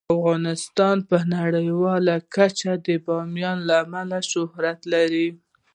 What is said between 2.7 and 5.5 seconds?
د بامیان له امله ډیر شهرت لري.